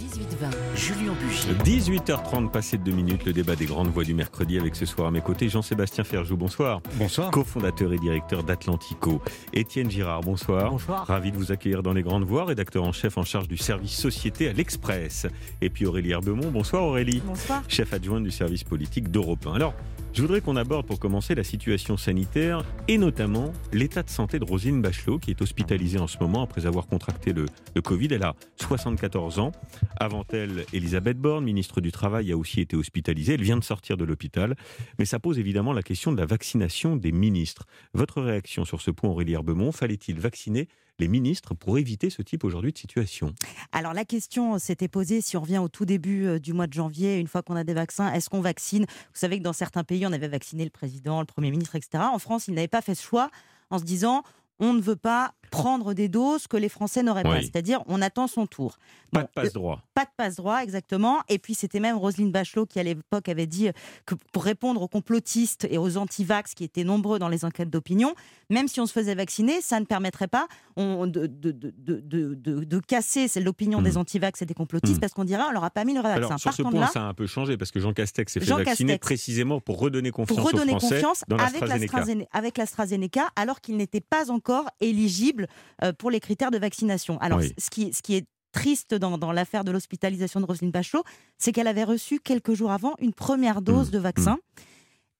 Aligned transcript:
18-20, 0.00 0.76
Julien 0.76 1.12
Bugier. 1.12 1.52
18h30, 1.98 2.50
passé 2.50 2.78
de 2.78 2.84
deux 2.84 2.92
minutes, 2.92 3.26
le 3.26 3.34
débat 3.34 3.54
des 3.54 3.66
grandes 3.66 3.88
voix 3.88 4.02
du 4.02 4.14
mercredi 4.14 4.58
avec 4.58 4.74
ce 4.74 4.86
soir 4.86 5.08
à 5.08 5.10
mes 5.10 5.20
côtés 5.20 5.50
Jean-Sébastien 5.50 6.04
Ferjou, 6.04 6.38
bonsoir. 6.38 6.80
Bonsoir. 6.94 7.30
Co-fondateur 7.30 7.92
et 7.92 7.98
directeur 7.98 8.42
d'Atlantico. 8.42 9.20
Étienne 9.52 9.90
Girard, 9.90 10.22
bonsoir. 10.22 10.70
Bonsoir. 10.70 11.06
Ravi 11.06 11.32
de 11.32 11.36
vous 11.36 11.52
accueillir 11.52 11.82
dans 11.82 11.92
les 11.92 12.02
grandes 12.02 12.24
voix, 12.24 12.46
rédacteur 12.46 12.84
en 12.84 12.92
chef 12.92 13.18
en 13.18 13.24
charge 13.24 13.46
du 13.46 13.58
service 13.58 13.94
société 13.94 14.48
à 14.48 14.54
l'Express. 14.54 15.26
Et 15.60 15.68
puis 15.68 15.84
Aurélie 15.84 16.12
Herbemont, 16.12 16.50
bonsoir 16.50 16.82
Aurélie. 16.84 17.20
Bonsoir. 17.26 17.62
Chef 17.68 17.92
adjoint 17.92 18.22
du 18.22 18.30
service 18.30 18.64
politique 18.64 19.10
d'Europe 19.10 19.46
1. 19.46 19.52
Alors, 19.52 19.74
je 20.12 20.22
voudrais 20.22 20.40
qu'on 20.40 20.56
aborde 20.56 20.86
pour 20.86 20.98
commencer 20.98 21.34
la 21.34 21.44
situation 21.44 21.96
sanitaire 21.96 22.64
et 22.88 22.98
notamment 22.98 23.52
l'état 23.72 24.02
de 24.02 24.10
santé 24.10 24.38
de 24.38 24.44
Rosine 24.44 24.82
Bachelot 24.82 25.18
qui 25.18 25.30
est 25.30 25.40
hospitalisée 25.40 25.98
en 25.98 26.08
ce 26.08 26.18
moment 26.18 26.42
après 26.42 26.66
avoir 26.66 26.86
contracté 26.86 27.32
le, 27.32 27.46
Covid. 27.80 28.08
Elle 28.10 28.24
a 28.24 28.34
74 28.56 29.38
ans. 29.38 29.52
Avant 29.98 30.24
elle, 30.32 30.64
Elisabeth 30.72 31.18
Borne, 31.18 31.44
ministre 31.44 31.80
du 31.80 31.92
Travail, 31.92 32.32
a 32.32 32.36
aussi 32.36 32.60
été 32.60 32.76
hospitalisée. 32.76 33.34
Elle 33.34 33.42
vient 33.42 33.56
de 33.56 33.64
sortir 33.64 33.96
de 33.96 34.04
l'hôpital. 34.04 34.56
Mais 34.98 35.04
ça 35.04 35.18
pose 35.18 35.38
évidemment 35.38 35.72
la 35.72 35.82
question 35.82 36.12
de 36.12 36.18
la 36.18 36.26
vaccination 36.26 36.96
des 36.96 37.12
ministres. 37.12 37.66
Votre 37.94 38.20
réaction 38.20 38.64
sur 38.64 38.80
ce 38.80 38.90
point, 38.90 39.10
Aurélie 39.10 39.34
Herbemont, 39.34 39.72
fallait-il 39.72 40.18
vacciner 40.20 40.68
les 41.00 41.08
ministres 41.08 41.54
pour 41.54 41.78
éviter 41.78 42.10
ce 42.10 42.22
type 42.22 42.44
aujourd'hui 42.44 42.72
de 42.72 42.78
situation 42.78 43.34
Alors 43.72 43.92
la 43.92 44.04
question 44.04 44.58
s'était 44.58 44.88
posée, 44.88 45.20
si 45.20 45.36
on 45.36 45.40
revient 45.40 45.58
au 45.58 45.68
tout 45.68 45.84
début 45.84 46.26
euh, 46.26 46.38
du 46.38 46.52
mois 46.52 46.66
de 46.66 46.72
janvier, 46.72 47.18
une 47.18 47.26
fois 47.26 47.42
qu'on 47.42 47.56
a 47.56 47.64
des 47.64 47.74
vaccins, 47.74 48.12
est-ce 48.12 48.30
qu'on 48.30 48.40
vaccine? 48.40 48.84
Vous 48.84 49.18
savez 49.18 49.38
que 49.38 49.42
dans 49.42 49.52
certains 49.52 49.82
pays, 49.82 50.06
on 50.06 50.12
avait 50.12 50.28
vacciné 50.28 50.62
le 50.64 50.70
président, 50.70 51.20
le 51.20 51.26
Premier 51.26 51.50
ministre, 51.50 51.74
etc. 51.74 52.04
En 52.12 52.18
France, 52.18 52.46
ils 52.46 52.54
n'avaient 52.54 52.68
pas 52.68 52.82
fait 52.82 52.94
ce 52.94 53.02
choix 53.02 53.30
en 53.70 53.78
se 53.78 53.84
disant 53.84 54.22
on 54.60 54.74
ne 54.74 54.80
veut 54.80 54.96
pas 54.96 55.32
prendre 55.50 55.94
des 55.94 56.08
doses 56.08 56.46
que 56.46 56.56
les 56.56 56.68
Français 56.68 57.02
n'auraient 57.02 57.22
pas. 57.22 57.40
C'est-à-dire, 57.42 57.82
on 57.86 58.00
attend 58.02 58.26
son 58.26 58.46
tour. 58.46 58.78
Pas 59.12 59.20
Bon, 59.20 59.26
de 59.26 59.30
passe 59.34 59.52
droit. 59.52 59.82
pas 59.94 60.04
de 60.04 60.10
passe-droit, 60.16 60.62
exactement. 60.62 61.18
Et 61.28 61.38
puis, 61.38 61.54
c'était 61.54 61.80
même 61.80 61.96
Roselyne 61.96 62.30
Bachelot 62.30 62.64
qui, 62.66 62.78
à 62.78 62.82
l'époque, 62.84 63.28
avait 63.28 63.46
dit 63.48 63.68
que 64.06 64.14
pour 64.32 64.44
répondre 64.44 64.80
aux 64.82 64.88
complotistes 64.88 65.66
et 65.68 65.78
aux 65.78 65.96
anti-vax 65.96 66.54
qui 66.54 66.62
étaient 66.64 66.84
nombreux 66.84 67.18
dans 67.18 67.28
les 67.28 67.44
enquêtes 67.44 67.70
d'opinion, 67.70 68.14
même 68.50 68.68
si 68.68 68.80
on 68.80 68.86
se 68.86 68.92
faisait 68.92 69.14
vacciner, 69.16 69.60
ça 69.60 69.80
ne 69.80 69.84
permettrait 69.84 70.28
pas 70.28 70.46
on- 70.76 71.06
de, 71.08 71.26
de, 71.26 71.50
de, 71.50 71.72
de, 71.76 72.00
de- 72.34 72.64
de 72.64 72.78
casser 72.78 73.26
l'opinion 73.40 73.82
des 73.82 73.96
anti-vax 73.96 74.42
et 74.42 74.46
des 74.46 74.54
complotistes 74.54 74.96
Mm. 74.98 75.00
parce 75.00 75.12
qu'on 75.12 75.24
dirait 75.24 75.42
on 75.48 75.50
leur 75.52 75.64
a 75.64 75.70
pas 75.70 75.84
mis 75.84 75.94
le 75.94 76.00
vaccin. 76.02 76.16
Alors, 76.16 76.38
sur 76.38 76.44
Par 76.50 76.54
ce 76.54 76.62
contre, 76.62 76.76
point, 76.76 76.84
là, 76.86 76.90
ça 76.92 77.02
a 77.02 77.08
un 77.08 77.14
peu 77.14 77.26
changé 77.26 77.56
parce 77.56 77.70
que 77.72 77.80
Jean 77.80 77.92
Castex 77.92 78.32
s'est 78.32 78.40
fait 78.40 78.46
Jean 78.46 78.58
vacciner 78.58 78.92
Castex. 78.92 79.00
précisément 79.06 79.60
pour 79.60 79.78
redonner 79.80 80.10
confiance 80.12 80.36
pour 80.38 80.46
redonner 80.46 80.72
aux 80.74 80.78
Français 80.78 80.96
confiance 80.96 81.24
dans 81.28 81.36
avec 81.36 81.60
l'AstraZeneca, 81.66 82.26
avec 82.32 82.58
l'AstraZeneca, 82.58 83.28
alors 83.36 83.60
qu'il 83.60 83.76
n'était 83.76 84.00
pas 84.00 84.30
encore 84.30 84.66
éligible 84.80 85.39
euh, 85.82 85.92
pour 85.92 86.10
les 86.10 86.20
critères 86.20 86.50
de 86.50 86.58
vaccination. 86.58 87.18
Alors, 87.20 87.38
Oui. 87.38 87.52
ce, 87.58 87.70
qui, 87.70 87.92
ce 87.92 88.02
qui 88.02 88.14
est 88.16 88.26
triste 88.52 88.94
dans, 88.94 89.16
dans 89.18 89.30
l'affaire 89.32 89.62
de 89.64 89.70
l'hospitalisation 89.70 90.40
de 90.40 90.44
Roselyne 90.46 90.70
Bachelot, 90.72 91.04
c'est 91.38 91.52
qu'elle 91.52 91.68
avait 91.68 91.84
reçu 91.84 92.18
quelques 92.18 92.54
jours 92.54 92.72
avant 92.72 92.94
une 92.98 93.12
première 93.14 93.62
dose 93.62 93.88
Mmh, 93.88 93.92
de 93.92 93.98
vaccin. 93.98 94.38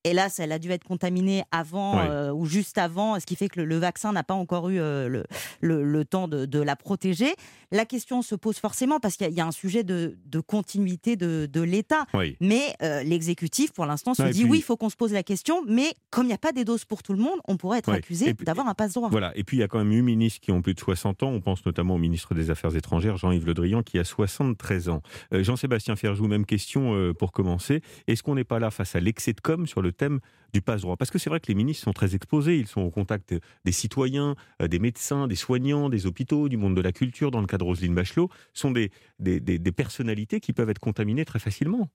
Hélas, 0.04 0.38
elle 0.40 0.52
a 0.52 0.58
dû 0.58 0.70
être 0.70 0.84
contaminée 0.84 1.42
avant 1.52 1.96
Oui. 1.96 2.06
euh, 2.08 2.32
ou 2.32 2.46
juste 2.46 2.78
avant, 2.78 3.20
ce 3.20 3.26
qui 3.26 3.36
fait 3.36 3.48
que 3.48 3.60
le, 3.60 3.66
le 3.66 3.76
vaccin 3.76 4.12
n'a 4.12 4.22
pas 4.22 4.32
encore 4.34 4.70
eu 4.70 4.80
euh, 4.80 5.08
le, 5.08 5.24
le- 5.60 5.84
le 5.84 6.04
temps 6.06 6.26
de, 6.26 6.46
de 6.46 6.58
la 6.58 6.74
protéger. 6.74 7.34
La 7.70 7.84
question 7.84 8.22
se 8.22 8.34
pose 8.34 8.56
forcément 8.58 8.98
parce 8.98 9.16
qu'il 9.16 9.26
y 9.26 9.28
a- 9.28 9.30
il 9.30 9.36
y, 9.36 9.40
a 9.42 9.46
un 9.46 9.50
sujet 9.52 9.84
de, 9.84 10.16
de 10.24 10.40
continuité 10.40 11.16
de, 11.16 11.46
de 11.52 11.60
l'État. 11.60 12.06
Oui. 12.14 12.36
Mais 12.40 12.74
euh, 12.82 13.02
l'exécutif, 13.02 13.72
pour 13.72 13.84
l'instant, 13.84 14.14
se 14.14 14.22
dit 14.22 14.42
puis- 14.42 14.50
oui, 14.50 14.58
il 14.58 14.62
faut 14.62 14.76
qu'on 14.78 14.88
se 14.88 14.96
pose 14.96 15.12
la 15.12 15.22
question, 15.22 15.62
mais 15.68 15.92
comme 16.10 16.24
il 16.24 16.28
n'y 16.28 16.34
a 16.34 16.38
pas 16.38 16.52
des 16.52 16.64
doses 16.64 16.86
pour 16.86 17.02
tout 17.02 17.12
le 17.12 17.18
monde, 17.20 17.38
on 17.46 17.58
pourrait 17.58 17.78
être 17.80 17.90
accusé 17.90 18.32
d'avoir 18.32 18.68
un 18.68 18.74
passe-droit. 18.74 19.10
Voilà. 19.10 19.32
Et 19.36 19.44
puis, 19.44 19.58
il 19.58 19.60
y 19.60 19.62
a 19.62 19.68
quand 19.68 19.78
même 19.78 19.92
eu 19.92 20.00
ministres 20.02 20.40
qui 20.40 20.50
ont 20.50 20.62
plus 20.62 20.72
de 20.74 20.80
60 20.80 21.22
ans. 21.24 21.28
On 21.30 21.40
pense 21.42 21.66
notamment 21.66 21.96
au 21.96 21.98
ministre 21.98 22.34
des 22.34 22.50
Affaires 22.50 22.74
étrangères, 22.74 23.18
Jean-Yves 23.18 23.44
Le 23.46 23.52
Drian, 23.54 23.82
qui 23.82 23.98
a 23.98 24.04
73 24.04 24.88
ans. 24.88 25.02
Jean-Sébastien 25.30 25.94
Ferjou, 25.96 26.26
même 26.26 26.46
question 26.46 27.12
pour 27.18 27.32
commencer. 27.32 27.82
Est-ce 28.06 28.22
qu'on 28.22 28.34
n'est 28.34 28.44
pas 28.44 28.58
là 28.58 28.70
face 28.70 28.94
à 28.96 29.00
l'excès 29.00 29.32
de 29.34 29.40
com 29.40 29.66
sur 29.66 29.82
le 29.82 29.89
thème 29.92 30.20
du 30.52 30.62
passe-droit 30.62 30.96
Parce 30.96 31.10
que 31.10 31.18
c'est 31.18 31.30
vrai 31.30 31.40
que 31.40 31.46
les 31.48 31.54
ministres 31.54 31.84
sont 31.84 31.92
très 31.92 32.14
exposés. 32.14 32.58
Ils 32.58 32.66
sont 32.66 32.82
au 32.82 32.90
contact 32.90 33.34
des 33.64 33.72
citoyens, 33.72 34.34
euh, 34.62 34.68
des 34.68 34.78
médecins, 34.78 35.28
des 35.28 35.36
soignants, 35.36 35.88
des 35.88 36.06
hôpitaux, 36.06 36.48
du 36.48 36.56
monde 36.56 36.76
de 36.76 36.80
la 36.80 36.92
culture. 36.92 37.30
Dans 37.30 37.40
le 37.40 37.46
cas 37.46 37.58
de 37.58 37.64
Roselyne 37.64 37.94
Bachelot, 37.94 38.28
sont 38.54 38.70
des, 38.70 38.90
des, 39.18 39.40
des- 39.40 39.72
personnalités 39.72 40.40
qui 40.40 40.52
peuvent 40.52 40.70
être 40.70 40.78
contaminées 40.80 41.24
très 41.24 41.38
facilement. 41.38 41.88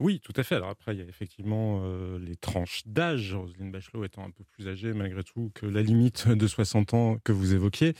Oui, 0.00 0.20
tout 0.20 0.32
à 0.36 0.42
fait. 0.42 0.56
Alors 0.56 0.70
après, 0.70 0.94
il 0.94 0.98
y 0.98 1.02
a 1.02 1.06
effectivement 1.06 1.82
euh, 1.84 2.18
les 2.18 2.34
tranches 2.34 2.82
d'âge, 2.84 3.32
Roselyne 3.32 3.70
Bachelot 3.70 4.04
étant 4.04 4.24
un 4.24 4.30
peu 4.30 4.42
plus 4.50 4.66
âgée 4.68 4.92
malgré 4.92 5.22
tout 5.22 5.52
que 5.54 5.66
la 5.66 5.82
limite 5.82 6.28
de 6.28 6.46
60 6.48 6.94
ans 6.94 7.16
que 7.22 7.30
vous 7.30 7.54
évoquiez. 7.54 7.94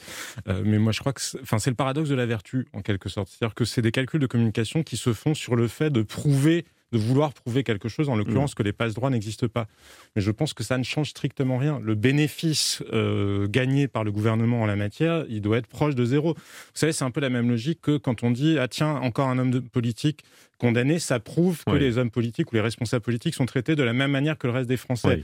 Euh, 0.47 0.61
mais 0.65 0.77
moi, 0.77 0.91
je 0.91 0.99
crois 0.99 1.13
que 1.13 1.21
enfin, 1.41 1.57
c'est 1.57 1.69
le 1.69 1.75
paradoxe 1.75 2.09
de 2.09 2.15
la 2.15 2.25
vertu, 2.25 2.67
en 2.73 2.81
quelque 2.81 3.07
sorte. 3.07 3.29
C'est-à-dire 3.29 3.55
que 3.55 3.63
c'est 3.63 3.81
des 3.81 3.91
calculs 3.93 4.19
de 4.19 4.27
communication 4.27 4.83
qui 4.83 4.97
se 4.97 5.13
font 5.13 5.33
sur 5.33 5.55
le 5.55 5.69
fait 5.69 5.89
de 5.89 6.01
prouver 6.01 6.65
de 6.91 6.97
vouloir 6.97 7.33
prouver 7.33 7.63
quelque 7.63 7.89
chose, 7.89 8.09
en 8.09 8.15
l'occurrence 8.15 8.53
que 8.55 8.63
les 8.63 8.71
passe-droits 8.71 9.09
n'existent 9.09 9.47
pas. 9.47 9.67
Mais 10.15 10.21
je 10.21 10.31
pense 10.31 10.53
que 10.53 10.63
ça 10.63 10.77
ne 10.77 10.83
change 10.83 11.09
strictement 11.09 11.57
rien. 11.57 11.79
Le 11.83 11.95
bénéfice 11.95 12.83
euh, 12.93 13.47
gagné 13.47 13.87
par 13.87 14.03
le 14.03 14.11
gouvernement 14.11 14.61
en 14.61 14.65
la 14.65 14.75
matière, 14.75 15.25
il 15.27 15.41
doit 15.41 15.57
être 15.57 15.67
proche 15.67 15.95
de 15.95 16.05
zéro. 16.05 16.33
Vous 16.35 16.41
savez, 16.73 16.93
c'est 16.93 17.03
un 17.03 17.11
peu 17.11 17.21
la 17.21 17.29
même 17.29 17.49
logique 17.49 17.81
que 17.81 17.97
quand 17.97 18.23
on 18.23 18.31
dit 18.31 18.57
ah 18.59 18.67
tiens 18.67 18.95
encore 18.95 19.27
un 19.29 19.37
homme 19.39 19.51
de 19.51 19.59
politique 19.59 20.23
condamné, 20.57 20.99
ça 20.99 21.19
prouve 21.19 21.63
que 21.65 21.71
Oui. 21.71 21.79
les 21.79 21.97
hommes 21.97 22.11
politiques 22.11 22.51
ou 22.51 22.55
les 22.55 22.61
responsables 22.61 23.03
politiques 23.03 23.33
sont 23.35 23.45
traités 23.45 23.75
de 23.75 23.83
la 23.83 23.93
même 23.93 24.11
manière 24.11 24.37
que 24.37 24.47
le 24.47 24.53
reste 24.53 24.69
des 24.69 24.77
Français. 24.77 25.07
Oui. 25.17 25.23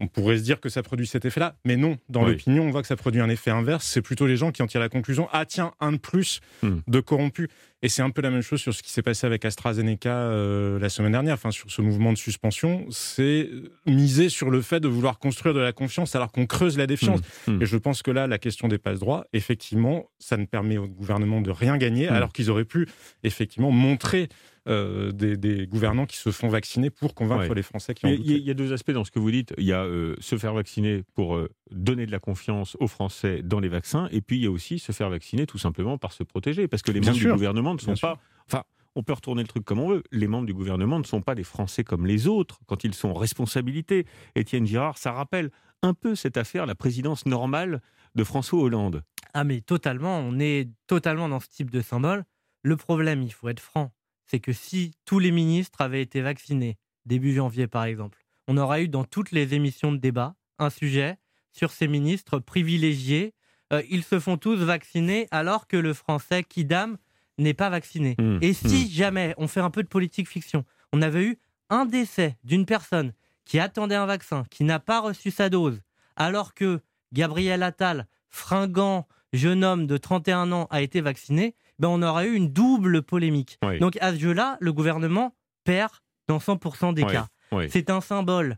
On 0.00 0.06
pourrait 0.06 0.36
se 0.38 0.44
dire 0.44 0.60
que 0.60 0.68
ça 0.68 0.84
produit 0.84 1.08
cet 1.08 1.24
effet-là, 1.24 1.56
mais 1.64 1.76
non. 1.76 1.98
Dans 2.08 2.22
Oui. 2.24 2.30
l'opinion, 2.30 2.62
on 2.62 2.70
voit 2.70 2.82
que 2.82 2.86
ça 2.86 2.94
produit 2.94 3.20
un 3.20 3.28
effet 3.28 3.50
inverse. 3.50 3.84
C'est 3.84 4.00
plutôt 4.02 4.28
les 4.28 4.36
gens 4.36 4.52
qui 4.52 4.62
en 4.62 4.68
tirent 4.68 4.80
la 4.80 4.88
conclusion 4.88 5.28
ah 5.32 5.44
tiens 5.44 5.72
un 5.80 5.90
de 5.90 5.96
plus 5.96 6.40
Hmm. 6.62 6.76
de 6.86 7.00
corrompus. 7.00 7.48
Et 7.82 7.88
c'est 7.88 8.02
un 8.02 8.10
peu 8.10 8.22
la 8.22 8.30
même 8.30 8.42
chose 8.42 8.60
sur 8.60 8.74
ce 8.74 8.82
qui 8.82 8.90
s'est 8.90 9.02
passé 9.02 9.24
avec 9.26 9.44
AstraZeneca 9.44 10.10
euh, 10.10 10.80
la 10.80 10.88
semaine 10.88 11.12
dernière, 11.12 11.34
enfin 11.34 11.52
sur 11.52 11.70
ce 11.70 11.80
mouvement 11.80 12.12
de 12.12 12.18
suspension. 12.18 12.84
C'est 12.90 13.48
miser 13.86 14.28
sur 14.30 14.50
le 14.50 14.62
fait 14.62 14.80
de 14.80 14.88
vouloir 14.88 15.20
construire 15.20 15.54
de 15.54 15.60
la 15.60 15.72
confiance 15.72 16.16
alors 16.16 16.32
qu'on 16.32 16.46
creuse 16.46 16.76
la 16.76 16.88
défiance. 16.88 17.20
Mmh, 17.46 17.52
mmh. 17.52 17.62
Et 17.62 17.66
je 17.66 17.76
pense 17.76 18.02
que 18.02 18.10
là, 18.10 18.26
la 18.26 18.38
question 18.38 18.66
des 18.66 18.78
passe-droits, 18.78 19.26
effectivement, 19.32 20.10
ça 20.18 20.36
ne 20.36 20.44
permet 20.44 20.76
au 20.76 20.88
gouvernement 20.88 21.40
de 21.40 21.50
rien 21.52 21.76
gagner, 21.76 22.08
Mm. 22.10 22.14
alors 22.14 22.32
qu'ils 22.32 22.50
auraient 22.50 22.64
pu 22.64 22.88
effectivement 23.22 23.70
montrer 23.70 24.28
euh, 24.66 25.12
des, 25.12 25.36
des 25.38 25.66
gouvernants 25.66 26.04
qui 26.04 26.18
se 26.18 26.30
font 26.30 26.48
vacciner 26.48 26.90
pour 26.90 27.14
convaincre 27.14 27.48
Ouais. 27.48 27.54
les 27.54 27.62
Français 27.62 27.94
qui 27.94 28.04
Mais 28.04 28.16
Il 28.16 28.30
y, 28.30 28.34
a- 28.50 28.52
y 28.52 28.54
deux 28.54 28.72
aspects 28.74 28.90
dans 28.90 29.04
ce 29.04 29.10
que 29.10 29.18
vous 29.18 29.30
dites. 29.30 29.54
Il 29.56 29.64
y 29.64 29.72
a 29.72 29.82
euh, 29.84 30.14
se 30.20 30.36
faire 30.36 30.52
vacciner 30.52 31.04
pour 31.14 31.36
euh, 31.36 31.48
donner 31.70 32.06
de 32.06 32.10
la 32.12 32.18
confiance 32.18 32.76
aux 32.80 32.88
Français 32.88 33.42
dans 33.42 33.60
les 33.60 33.68
vaccins, 33.68 34.08
et 34.10 34.20
puis 34.20 34.36
il 34.38 34.42
y 34.44 34.46
a 34.46 34.50
aussi 34.50 34.78
se 34.78 34.92
faire 34.92 35.10
vacciner 35.10 35.46
tout 35.46 35.58
simplement 35.58 35.98
par 35.98 36.12
se 36.12 36.22
protéger, 36.22 36.68
parce 36.68 36.82
que 36.82 36.90
les 36.92 37.00
Bien 37.00 37.10
membres 37.10 37.20
sûr. 37.20 37.30
du 37.30 37.34
gouvernement 37.34 37.74
ne 37.74 37.78
sont 37.78 37.86
Bien 37.92 37.96
sûr. 37.96 38.08
pas. 38.08 38.20
Enfin, 38.46 38.64
on 38.94 39.02
peut 39.02 39.12
retourner 39.12 39.42
le 39.42 39.48
truc 39.48 39.64
comme 39.64 39.78
on 39.78 39.88
veut. 39.90 40.02
Les 40.10 40.26
membres 40.26 40.46
du 40.46 40.54
gouvernement 40.54 40.98
ne 40.98 41.04
sont 41.04 41.20
pas 41.22 41.34
des 41.34 41.44
Français 41.44 41.84
comme 41.84 42.06
les 42.06 42.26
autres 42.26 42.58
quand 42.66 42.84
ils 42.84 42.94
sont 42.94 43.10
en 43.10 43.14
responsabilité. 43.14 44.06
Étienne 44.34 44.66
Girard, 44.66 44.98
ça 44.98 45.12
rappelle 45.12 45.50
un 45.82 45.94
peu 45.94 46.14
cette 46.14 46.36
affaire, 46.36 46.66
la 46.66 46.74
présidence 46.74 47.24
normale 47.26 47.80
de 48.14 48.24
François 48.24 48.58
Hollande. 48.60 49.04
Ah 49.34 49.44
mais 49.44 49.60
totalement, 49.60 50.18
on 50.18 50.38
est 50.40 50.68
totalement 50.86 51.28
dans 51.28 51.38
ce 51.38 51.48
type 51.48 51.70
de 51.70 51.80
symbole. 51.80 52.24
Le 52.62 52.76
problème, 52.76 53.22
il 53.22 53.32
faut 53.32 53.48
être 53.48 53.60
franc, 53.60 53.92
c'est 54.26 54.40
que 54.40 54.52
si 54.52 54.94
tous 55.04 55.20
les 55.20 55.30
ministres 55.30 55.80
avaient 55.80 56.02
été 56.02 56.20
vaccinés, 56.20 56.76
début 57.06 57.32
janvier 57.34 57.68
par 57.68 57.84
exemple, 57.84 58.24
on 58.48 58.56
aurait 58.56 58.84
eu 58.84 58.88
dans 58.88 59.04
toutes 59.04 59.30
les 59.30 59.54
émissions 59.54 59.92
de 59.92 59.98
débat 59.98 60.34
un 60.58 60.70
sujet 60.70 61.18
sur 61.58 61.70
ces 61.72 61.88
ministres 61.88 62.38
privilégiés. 62.38 63.34
Euh, 63.72 63.82
ils 63.90 64.04
se 64.04 64.18
font 64.20 64.36
tous 64.38 64.56
vacciner 64.56 65.26
alors 65.30 65.66
que 65.66 65.76
le 65.76 65.92
français 65.92 66.42
Kidam 66.44 66.96
n'est 67.36 67.54
pas 67.54 67.68
vacciné. 67.68 68.14
Mmh, 68.18 68.38
Et 68.40 68.52
si 68.52 68.90
jamais 68.90 69.34
on 69.36 69.46
fait 69.48 69.60
un 69.60 69.70
peu 69.70 69.82
de 69.82 69.88
politique 69.88 70.28
fiction, 70.28 70.64
on 70.92 71.02
avait 71.02 71.24
eu 71.24 71.38
un 71.68 71.84
décès 71.84 72.36
d'une 72.44 72.64
personne 72.64 73.12
qui 73.44 73.58
attendait 73.58 73.94
un 73.94 74.06
vaccin, 74.06 74.44
qui 74.50 74.64
n'a 74.64 74.78
pas 74.78 75.00
reçu 75.00 75.30
sa 75.30 75.48
dose, 75.50 75.80
alors 76.16 76.54
que 76.54 76.80
Gabriel 77.12 77.62
Attal, 77.62 78.06
fringant 78.30 79.06
jeune 79.32 79.64
homme 79.64 79.86
de 79.86 79.96
31 79.96 80.52
ans, 80.52 80.66
a 80.70 80.80
été 80.80 81.00
vacciné, 81.00 81.54
ben 81.78 81.88
on 81.88 82.02
aurait 82.02 82.28
eu 82.28 82.34
une 82.34 82.52
double 82.52 83.02
polémique. 83.02 83.58
Oui. 83.62 83.78
Donc 83.78 83.96
à 84.00 84.12
ce 84.12 84.18
jeu-là, 84.18 84.56
le 84.60 84.72
gouvernement 84.72 85.34
perd 85.64 85.92
dans 86.28 86.38
100% 86.38 86.94
des 86.94 87.04
Oui, 87.04 87.12
cas. 87.12 87.28
oui. 87.52 87.66
C'est 87.70 87.90
un 87.90 88.00
symbole 88.00 88.56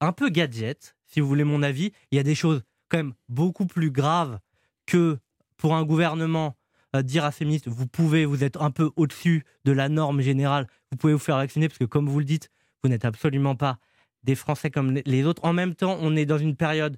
un 0.00 0.12
peu 0.12 0.28
gadget, 0.30 0.96
si 1.10 1.20
vous 1.20 1.28
voulez 1.28 1.44
mon 1.44 1.62
avis. 1.62 1.92
Il 2.10 2.16
y 2.16 2.18
a 2.18 2.22
des 2.22 2.34
choses 2.34 2.62
quand 2.88 2.96
même 2.98 3.12
beaucoup 3.28 3.66
plus 3.66 3.90
graves 3.90 4.38
que 4.86 5.18
pour 5.56 5.74
un 5.74 5.84
gouvernement 5.84 6.56
euh, 6.96 7.02
dire 7.02 7.24
à 7.24 7.30
ses 7.32 7.44
ministres, 7.44 7.70
vous 7.70 7.86
pouvez, 7.86 8.24
vous 8.24 8.42
êtes 8.42 8.56
un 8.56 8.70
peu 8.70 8.90
au-dessus 8.96 9.44
de 9.64 9.72
la 9.72 9.88
norme 9.88 10.20
générale, 10.22 10.66
vous 10.90 10.96
pouvez 10.96 11.12
vous 11.12 11.18
faire 11.20 11.36
vacciner, 11.36 11.68
parce 11.68 11.78
que 11.78 11.84
comme 11.84 12.08
vous 12.08 12.18
le 12.18 12.24
dites, 12.24 12.50
vous 12.82 12.88
n'êtes 12.88 13.04
absolument 13.04 13.54
pas 13.54 13.78
des 14.24 14.34
Français 14.34 14.70
comme 14.70 14.98
les- 15.04 15.24
autres. 15.24 15.44
En 15.44 15.52
même 15.52 15.74
temps, 15.74 15.96
on 16.00 16.16
est 16.16 16.26
dans 16.26 16.38
une 16.38 16.56
période 16.56 16.96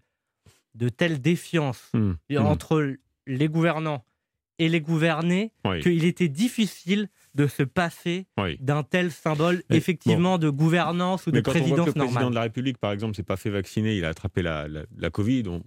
de 0.75 0.88
telle 0.88 1.20
défiance 1.20 1.91
Mmh, 1.93 2.12
mmh. 2.31 2.37
entre 2.38 2.97
les 3.26 3.49
gouvernants 3.49 4.05
et 4.59 4.69
les 4.69 4.81
gouvernés 4.81 5.53
Oui, 5.67 5.81
qu'il 5.81 6.05
était 6.05 6.29
difficile 6.29 7.09
de 7.34 7.46
se 7.46 7.62
passer 7.62 8.26
oui. 8.38 8.56
d'un 8.61 8.82
tel 8.82 9.11
symbole, 9.11 9.62
Mais 9.70 9.76
effectivement, 9.76 10.38
de 10.38 10.50
gouvernance 10.50 11.26
ou 11.26 11.31
de 11.31 11.37
Mais 11.37 11.43
quand 11.43 11.52
on 11.52 11.55
voit 11.55 11.61
que 11.61 11.69
présidence 11.69 11.87
le 11.94 12.05
président 12.05 12.31
de 12.31 12.34
la 12.34 12.43
République, 12.43 12.79
par 12.79 12.93
exemple, 12.93 13.17
s'est 13.17 13.23
pas 13.23 13.37
fait 13.37 13.50
vacciner, 13.50 13.96
il 13.96 14.05
a 14.05 14.08
attrapé 14.08 14.43
la, 14.43 14.69
la, 14.69 14.82
la 14.96 15.11
Covid, 15.11 15.44
on, 15.49 15.62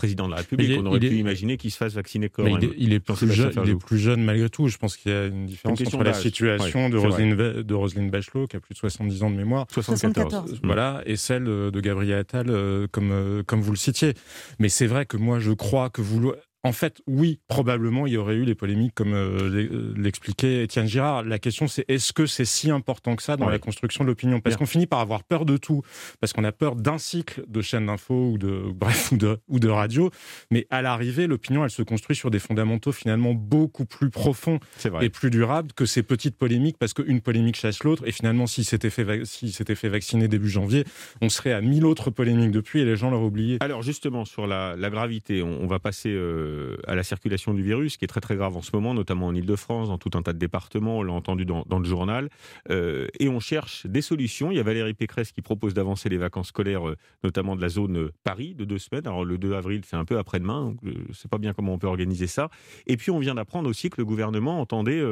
président 0.00 0.26
de 0.26 0.30
la 0.30 0.38
République. 0.38 0.80
on 0.80 0.86
aurait 0.86 0.98
pu 0.98 1.16
imaginer 1.16 1.58
qu'il 1.58 1.70
se 1.70 1.76
fasse 1.76 1.92
vacciner 1.92 2.30
quand 2.30 2.42
même. 2.42 2.58
Il 2.78 2.94
est, 2.94 3.00
plus, 3.00 3.30
jeune, 3.30 3.52
il 3.64 3.70
est 3.70 3.76
plus 3.76 3.98
jeune 3.98 4.22
malgré 4.22 4.48
tout. 4.48 4.68
Je 4.68 4.78
pense 4.78 4.96
qu'il 4.96 5.12
y 5.12 5.14
a 5.14 5.26
une 5.26 5.44
différence 5.44 5.78
entre 5.80 6.02
la 6.02 6.14
situation 6.14 6.88
de, 6.88 6.96
Roselyne, 6.96 7.36
de 7.36 7.74
Roselyne 7.74 8.10
Bachelot, 8.10 8.46
qui 8.46 8.56
a 8.56 8.60
plus 8.60 8.72
de 8.72 8.78
70 8.78 9.22
ans 9.22 9.30
de 9.30 9.36
mémoire, 9.36 9.66
74, 9.70 10.60
voilà, 10.62 11.02
et 11.04 11.16
celle 11.16 11.44
de 11.44 11.80
Gabriel 11.80 12.20
Attal, 12.20 12.46
euh, 12.48 12.86
comme, 12.90 13.10
euh, 13.12 13.42
comme 13.42 13.60
vous 13.60 13.72
le 13.72 13.76
citiez. 13.76 14.14
Mais 14.58 14.70
c'est 14.70 14.86
vrai 14.86 15.04
que 15.04 15.18
moi, 15.18 15.38
je 15.38 15.52
crois 15.52 15.90
que 15.90 16.00
vous 16.00 16.32
en 16.62 16.72
fait, 16.72 17.00
oui, 17.06 17.40
probablement, 17.48 18.06
il 18.06 18.12
y 18.12 18.16
aurait 18.18 18.34
eu 18.34 18.44
les 18.44 18.54
polémiques, 18.54 18.94
comme 18.94 19.14
euh, 19.14 19.50
euh, 19.50 19.94
l'expliquait 19.96 20.64
Étienne 20.64 20.86
Girard. 20.86 21.24
La 21.24 21.38
question, 21.38 21.68
c'est 21.68 21.86
est-ce 21.88 22.12
que 22.12 22.26
c'est 22.26 22.44
si 22.44 22.70
important 22.70 23.16
que 23.16 23.22
ça 23.22 23.38
dans 23.38 23.48
la 23.48 23.58
construction 23.58 24.04
de 24.04 24.08
l'opinion? 24.10 24.40
Parce 24.40 24.56
qu'on 24.56 24.66
finit 24.66 24.86
par 24.86 25.00
avoir 25.00 25.24
peur 25.24 25.46
de 25.46 25.56
tout, 25.56 25.82
parce 26.20 26.34
qu'on 26.34 26.44
a 26.44 26.52
peur 26.52 26.76
d'un 26.76 26.98
cycle 26.98 27.44
de 27.48 27.62
chaînes 27.62 27.86
d'infos 27.86 28.32
ou 28.32 28.38
de 28.38 28.64
bref 28.74 29.12
ou 29.12 29.16
de, 29.16 29.38
ou 29.48 29.58
de 29.58 29.68
radio. 29.68 30.10
Mais 30.50 30.66
à 30.68 30.82
l'arrivée, 30.82 31.26
l'opinion, 31.26 31.64
elle 31.64 31.70
se 31.70 31.82
construit 31.82 32.14
sur 32.14 32.30
des 32.30 32.38
fondamentaux 32.38 32.92
finalement 32.92 33.32
beaucoup 33.32 33.86
plus 33.86 34.10
profonds 34.10 34.60
et 35.00 35.08
plus 35.08 35.30
durables 35.30 35.72
que 35.72 35.86
ces 35.86 36.02
petites 36.02 36.36
polémiques, 36.36 36.76
parce 36.78 36.92
qu'une 36.92 37.22
polémique 37.22 37.56
chasse 37.56 37.82
l'autre. 37.84 38.06
Et 38.06 38.12
finalement, 38.12 38.46
si 38.46 38.64
c'était 38.64 38.90
fait, 38.90 39.24
si 39.24 39.50
c'était 39.50 39.74
fait 39.74 39.88
vacciner 39.88 40.28
début 40.28 40.50
janvier, 40.50 40.84
on 41.22 41.30
serait 41.30 41.52
à 41.52 41.62
mille 41.62 41.86
autres 41.86 42.10
polémiques 42.10 42.50
depuis 42.50 42.80
et 42.80 42.84
les 42.84 42.96
gens 42.96 43.10
l'auraient 43.10 43.24
oublié. 43.24 43.56
Alors 43.60 43.82
justement, 43.82 44.26
sur 44.26 44.46
la, 44.46 44.76
gravité, 44.90 45.42
on, 45.42 45.66
va 45.66 45.78
passer. 45.78 46.10
Euh, 46.10 46.49
euh, 46.50 46.76
à 46.86 46.94
la 46.94 47.02
circulation 47.02 47.54
du 47.54 47.62
virus, 47.62 47.96
qui 47.96 48.04
est 48.04 48.08
très 48.08 48.20
très 48.20 48.36
grave 48.36 48.56
en 48.56 48.62
ce 48.62 48.70
moment, 48.74 48.94
notamment 48.94 49.26
en 49.26 49.34
Ile-de-France, 49.34 49.88
dans 49.88 49.98
tout 49.98 50.10
un 50.14 50.22
tas 50.22 50.32
de 50.32 50.38
départements, 50.38 50.98
on 50.98 51.02
l'a 51.02 51.12
entendu 51.12 51.44
dans, 51.44 51.64
le 51.78 51.84
journal, 51.84 52.28
euh, 52.70 53.06
et 53.18 53.28
on 53.28 53.40
cherche 53.40 53.86
des 53.86 54.02
solutions. 54.02 54.50
Il 54.50 54.56
y 54.56 54.60
a 54.60 54.62
Valérie 54.62 54.94
Pécresse 54.94 55.32
qui 55.32 55.42
propose 55.42 55.74
d'avancer 55.74 56.08
les 56.08 56.18
vacances 56.18 56.48
scolaires, 56.48 56.88
euh, 56.88 56.96
notamment 57.24 57.56
de 57.56 57.62
la 57.62 57.68
zone 57.68 58.10
Paris, 58.24 58.54
de 58.54 58.64
deux 58.64 58.78
semaines. 58.78 59.06
Alors 59.06 59.24
le 59.24 59.38
2 59.38 59.54
avril, 59.54 59.82
c'est 59.84 59.96
un 59.96 60.04
peu 60.04 60.18
après-demain, 60.18 60.74
je 60.82 60.90
ne 60.90 61.14
sais 61.14 61.28
pas 61.28 61.38
bien 61.38 61.52
comment 61.52 61.74
on 61.74 61.78
peut 61.78 61.86
organiser 61.86 62.26
ça. 62.26 62.50
Et 62.86 62.96
puis 62.96 63.10
on 63.10 63.18
vient 63.18 63.34
d'apprendre 63.34 63.68
aussi 63.68 63.90
que 63.90 63.96
le 63.98 64.04
gouvernement 64.04 64.60
entendait 64.60 65.02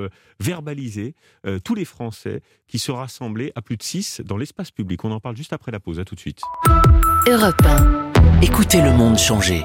verbaliser 0.41 1.15
tous 1.65 1.75
les 1.75 1.85
Français 1.85 2.43
qui 2.67 2.79
se 2.79 2.91
rassemblaient 2.93 3.53
à 3.55 3.63
plus 3.63 3.77
de 3.77 3.83
6 3.83 4.23
dans 4.25 4.37
l'espace 4.37 4.71
public. 4.71 5.05
On 5.05 5.13
en 5.13 5.21
parle 5.21 5.37
juste 5.37 5.53
après 5.53 5.73
la 5.73 5.81
pause. 5.81 5.99
À 5.99 6.05
tout 6.05 6.15
de 6.15 6.21
suite. 6.21 6.43
Europe 7.27 7.63
1. 7.65 8.41
Écoutez 8.43 8.81
le 8.81 8.93
monde 8.93 9.19
changer. 9.19 9.65